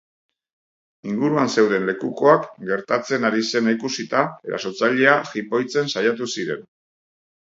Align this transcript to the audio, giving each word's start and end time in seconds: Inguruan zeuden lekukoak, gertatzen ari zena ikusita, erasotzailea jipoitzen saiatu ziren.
Inguruan 1.09 1.51
zeuden 1.55 1.83
lekukoak, 1.89 2.47
gertatzen 2.71 3.29
ari 3.29 3.45
zena 3.51 3.75
ikusita, 3.77 4.23
erasotzailea 4.51 5.13
jipoitzen 5.33 5.95
saiatu 5.97 6.31
ziren. 6.37 6.65